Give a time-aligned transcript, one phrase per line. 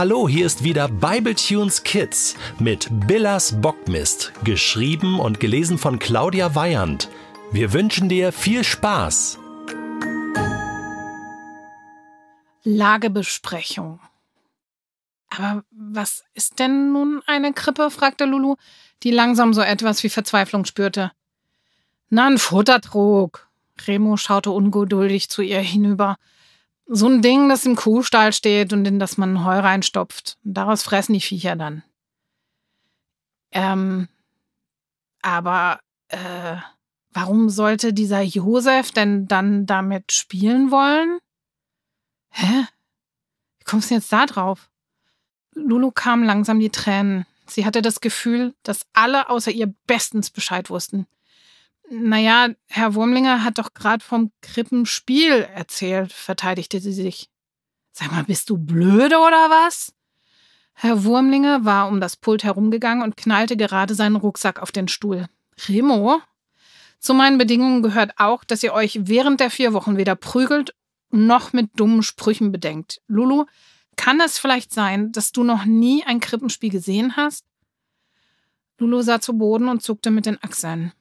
[0.00, 7.10] Hallo, hier ist wieder Bibletunes Kids mit Billas Bockmist, geschrieben und gelesen von Claudia Weyand.
[7.52, 9.38] Wir wünschen dir viel Spaß.
[12.62, 14.00] Lagebesprechung.
[15.28, 17.90] Aber was ist denn nun eine Krippe?
[17.90, 18.56] fragte Lulu,
[19.02, 21.12] die langsam so etwas wie Verzweiflung spürte.
[22.08, 23.50] Na, ein Futtertrog.
[23.86, 26.16] Remo schaute ungeduldig zu ihr hinüber.
[26.92, 30.38] So ein Ding, das im Kuhstall steht und in das man Heu reinstopft.
[30.42, 31.84] Daraus fressen die Viecher dann.
[33.52, 34.08] Ähm,
[35.22, 35.78] aber,
[36.08, 36.56] äh,
[37.12, 41.20] warum sollte dieser Josef denn dann damit spielen wollen?
[42.30, 42.66] Hä?
[43.60, 44.68] Wie kommst du jetzt da drauf?
[45.54, 47.24] Lulu kam langsam die Tränen.
[47.46, 51.06] Sie hatte das Gefühl, dass alle außer ihr bestens Bescheid wussten.
[51.92, 57.28] Naja, Herr Wurmlinger hat doch gerade vom Krippenspiel erzählt, verteidigte sie sich.
[57.90, 59.92] Sag mal, bist du blöde oder was?
[60.72, 65.26] Herr Wurmlinger war um das Pult herumgegangen und knallte gerade seinen Rucksack auf den Stuhl.
[65.66, 66.22] Remo?
[67.00, 70.76] Zu meinen Bedingungen gehört auch, dass ihr euch während der vier Wochen weder prügelt
[71.10, 73.02] noch mit dummen Sprüchen bedenkt.
[73.08, 73.46] Lulu,
[73.96, 77.44] kann es vielleicht sein, dass du noch nie ein Krippenspiel gesehen hast?
[78.78, 80.92] Lulu sah zu Boden und zuckte mit den Achseln.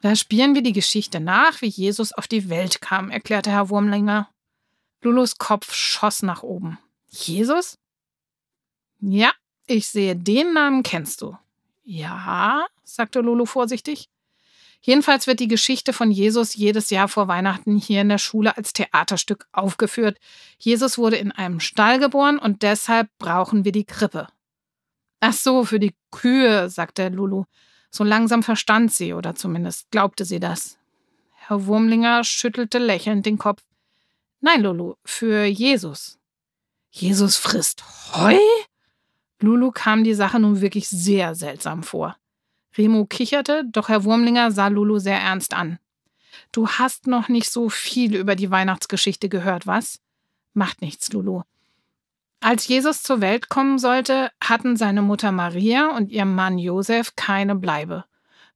[0.00, 4.28] Da spielen wir die Geschichte nach, wie Jesus auf die Welt kam, erklärte Herr Wurmlinger.
[5.02, 6.78] Lulus Kopf schoss nach oben.
[7.08, 7.78] Jesus?
[9.00, 9.32] Ja,
[9.66, 11.36] ich sehe, den Namen kennst du.
[11.84, 14.08] Ja, sagte Lulu vorsichtig.
[14.80, 18.72] Jedenfalls wird die Geschichte von Jesus jedes Jahr vor Weihnachten hier in der Schule als
[18.72, 20.18] Theaterstück aufgeführt.
[20.58, 24.28] Jesus wurde in einem Stall geboren und deshalb brauchen wir die Krippe.
[25.20, 27.44] Ach so, für die Kühe, sagte Lulu.
[27.90, 30.78] So langsam verstand sie, oder zumindest glaubte sie das.
[31.34, 33.62] Herr Wurmlinger schüttelte lächelnd den Kopf.
[34.40, 36.18] Nein, Lulu, für Jesus.
[36.90, 38.38] Jesus frisst Heu?
[39.40, 42.16] Lulu kam die Sache nun wirklich sehr seltsam vor.
[42.76, 45.78] Remo kicherte, doch Herr Wurmlinger sah Lulu sehr ernst an.
[46.52, 50.00] Du hast noch nicht so viel über die Weihnachtsgeschichte gehört, was?
[50.54, 51.42] Macht nichts, Lulu.
[52.40, 57.56] Als Jesus zur Welt kommen sollte, hatten seine Mutter Maria und ihr Mann Josef keine
[57.56, 58.04] Bleibe.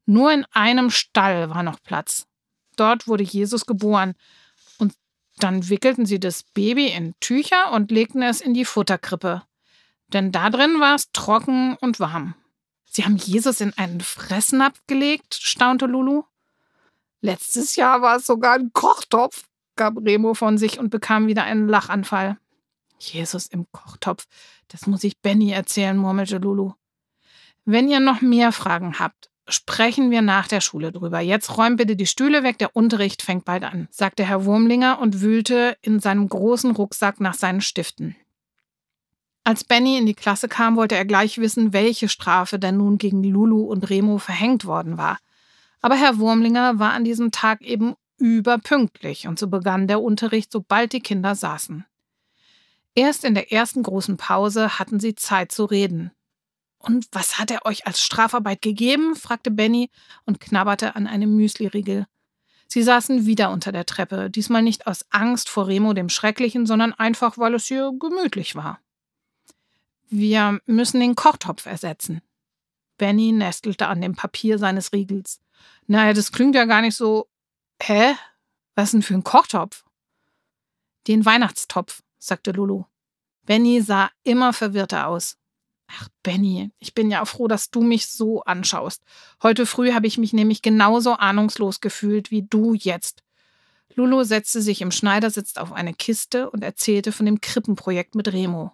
[0.06, 2.26] Nur in einem Stall war noch Platz.
[2.76, 4.15] Dort wurde Jesus geboren.
[4.78, 4.94] Und
[5.38, 9.42] dann wickelten sie das Baby in Tücher und legten es in die Futterkrippe.
[10.09, 12.34] Denn da drin war es trocken und warm.
[12.84, 16.25] Sie haben Jesus in einen Fressnapf gelegt, staunte Lulu.
[17.21, 19.44] Letztes Jahr war es sogar ein Kochtopf,
[19.76, 22.37] gab Remo von sich und bekam wieder einen Lachanfall.
[23.03, 24.27] Jesus im Kochtopf.
[24.69, 26.73] Das muss ich Benny erzählen, murmelte Lulu.
[27.65, 31.21] Wenn ihr noch mehr Fragen habt, sprechen wir nach der Schule drüber.
[31.21, 35.21] Jetzt räumt bitte die Stühle weg, der Unterricht fängt bald an, sagte Herr Wurmlinger und
[35.21, 38.17] wühlte in seinem großen Rucksack nach seinen Stiften.
[39.45, 43.25] Als Benny in die Klasse kam, wollte er gleich wissen, welche Strafe denn nun gegen
[43.25, 45.19] Lulu und Remo verhängt worden war.
[45.81, 50.93] Aber Herr Wurmlinger war an diesem Tag eben überpünktlich und so begann der Unterricht, sobald
[50.93, 51.84] die Kinder saßen.
[52.94, 56.10] Erst in der ersten großen Pause hatten sie Zeit zu reden.
[56.78, 59.14] Und was hat er euch als Strafarbeit gegeben?
[59.14, 59.88] fragte Benny
[60.25, 62.06] und knabberte an einem Müsliriegel.
[62.66, 66.92] Sie saßen wieder unter der Treppe, diesmal nicht aus Angst vor Remo dem Schrecklichen, sondern
[66.92, 68.80] einfach, weil es hier gemütlich war.
[70.09, 72.20] Wir müssen den Kochtopf ersetzen.
[72.98, 75.41] Benny nestelte an dem Papier seines Riegels.
[75.86, 77.28] Naja, das klingt ja gar nicht so.
[77.80, 78.14] Hä?
[78.74, 79.84] Was denn für ein Kochtopf?
[81.09, 82.84] Den Weihnachtstopf, sagte Lulu.
[83.44, 85.37] Benny sah immer verwirrter aus.
[85.88, 89.03] Ach, Benny, ich bin ja froh, dass du mich so anschaust.
[89.43, 93.22] Heute früh habe ich mich nämlich genauso ahnungslos gefühlt wie du jetzt.
[93.94, 98.72] Lulu setzte sich im Schneidersitz auf eine Kiste und erzählte von dem Krippenprojekt mit Remo.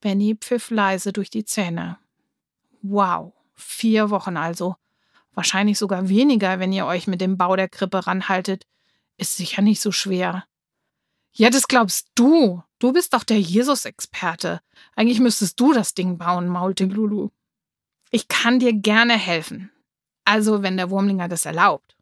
[0.00, 1.98] Benny pfiff leise durch die Zähne.
[2.82, 4.76] Wow, vier Wochen also.
[5.34, 8.66] Wahrscheinlich sogar weniger, wenn ihr euch mit dem Bau der Krippe ranhaltet.
[9.16, 10.44] Ist sicher nicht so schwer.
[11.36, 12.62] Ja, das glaubst du.
[12.78, 14.60] Du bist doch der Jesus-Experte.
[14.94, 17.30] Eigentlich müsstest du das Ding bauen, maulte Lulu.
[18.10, 19.72] Ich kann dir gerne helfen.
[20.24, 21.96] Also, wenn der Wurmlinger das erlaubt.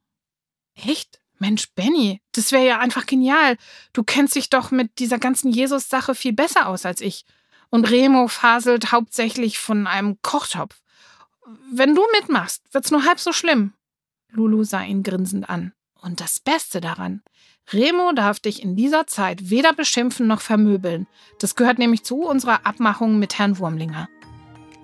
[0.75, 1.20] Echt?
[1.38, 3.56] Mensch, Benny, das wäre ja einfach genial.
[3.93, 7.25] Du kennst dich doch mit dieser ganzen Jesus-Sache viel besser aus als ich.
[7.70, 10.82] Und Remo faselt hauptsächlich von einem Kochtopf.
[11.73, 13.73] Wenn du mitmachst, wird's nur halb so schlimm.
[14.28, 15.73] Lulu sah ihn grinsend an.
[16.00, 17.23] Und das Beste daran,
[17.70, 21.06] Remo darf dich in dieser Zeit weder beschimpfen noch vermöbeln.
[21.38, 24.09] Das gehört nämlich zu unserer Abmachung mit Herrn Wurmlinger.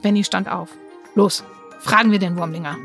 [0.02, 0.70] Benny stand auf.
[1.14, 1.44] Los,
[1.80, 2.76] fragen wir den Wurmlinger.